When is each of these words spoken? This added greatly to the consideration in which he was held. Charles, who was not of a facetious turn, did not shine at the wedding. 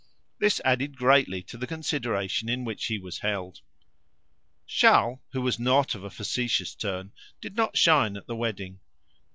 This 0.39 0.59
added 0.65 0.97
greatly 0.97 1.43
to 1.43 1.57
the 1.57 1.67
consideration 1.67 2.49
in 2.49 2.65
which 2.65 2.85
he 2.87 2.97
was 2.97 3.19
held. 3.19 3.61
Charles, 4.65 5.19
who 5.31 5.41
was 5.43 5.59
not 5.59 5.93
of 5.93 6.03
a 6.03 6.09
facetious 6.09 6.73
turn, 6.73 7.11
did 7.39 7.55
not 7.55 7.77
shine 7.77 8.17
at 8.17 8.25
the 8.25 8.35
wedding. 8.35 8.79